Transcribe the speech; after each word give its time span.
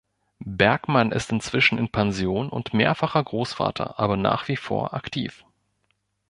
Bergmann 0.47 1.11
ist 1.11 1.31
inzwischen 1.31 1.77
in 1.77 1.89
Pension 1.89 2.49
und 2.49 2.73
mehrfacher 2.73 3.23
Großvater, 3.23 3.99
aber 3.99 4.17
nach 4.17 4.47
wie 4.47 4.57
vor 4.57 4.95
aktiv. 4.95 5.45